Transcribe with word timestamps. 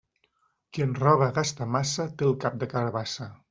Qui 0.77 0.83
en 0.85 0.95
roba 1.03 1.29
gasta 1.37 1.69
massa 1.77 2.09
té 2.15 2.29
el 2.31 2.35
cap 2.47 2.61
de 2.65 2.73
carabassa. 2.75 3.33